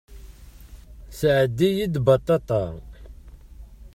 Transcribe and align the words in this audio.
Sɛeddi-yi-d 1.19 1.95
baṭaṭa. 2.05 2.63